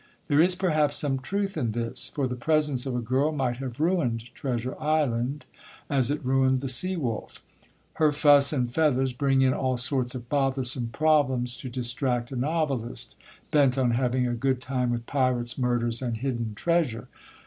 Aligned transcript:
There 0.29 0.41
is 0.41 0.55
perhaps 0.55 0.95
some 0.97 1.19
truth 1.19 1.55
in 1.55 1.73
this; 1.73 2.07
for 2.09 2.25
the 2.27 2.35
presence 2.35 2.87
of 2.87 2.95
a 2.95 3.01
girl 3.01 3.31
might 3.31 3.57
have 3.57 3.79
ruined 3.79 4.33
Treasure 4.33 4.75
Island, 4.81 5.45
as 5.91 6.09
it 6.09 6.25
ruined 6.25 6.61
the 6.61 6.67
Sea 6.67 6.95
Wolf. 6.97 7.43
Her 8.01 8.11
fuss 8.11 8.51
and 8.51 8.73
feathers 8.73 9.13
bring 9.13 9.43
in 9.43 9.53
all 9.53 9.77
sorts 9.77 10.15
of 10.15 10.27
bothersome 10.27 10.87
problems 10.87 11.55
to 11.57 11.69
distract 11.69 12.31
a 12.31 12.35
novelist, 12.35 13.15
bent 13.51 13.77
on 13.77 13.91
having 13.91 14.27
a 14.27 14.33
good 14.33 14.59
time 14.59 14.89
with 14.89 15.05
pirates, 15.05 15.59
murders, 15.59 16.01
and 16.01 16.17
hidden 16.17 16.55
treasure. 16.55 17.07